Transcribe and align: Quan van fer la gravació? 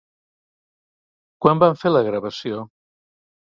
Quan 1.47 1.63
van 1.65 1.79
fer 1.83 1.93
la 1.93 2.03
gravació? 2.11 2.65